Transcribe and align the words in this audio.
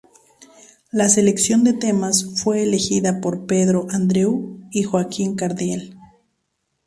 La 0.89 1.09
selección 1.09 1.63
de 1.63 1.73
temas 1.73 2.41
fue 2.41 2.63
elegida 2.63 3.21
por 3.21 3.45
Pedro 3.45 3.85
Andreu 3.91 4.57
y 4.71 4.81
Joaquín 4.81 5.35
Cardiel. 5.35 5.95